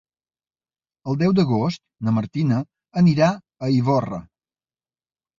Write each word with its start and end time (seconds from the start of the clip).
El 1.11 1.17
deu 1.17 1.33
d'agost 1.39 1.83
na 2.07 2.13
Martina 2.15 2.57
anirà 3.01 3.27
a 3.67 3.69
Ivorra. 3.75 4.19